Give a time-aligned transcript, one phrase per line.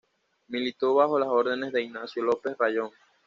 [0.47, 2.89] Militó bajo las órdenes de Ignacio López Rayón.